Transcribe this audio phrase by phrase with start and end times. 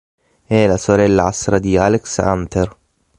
[0.43, 2.75] È la sorellastra di Alex Hunter.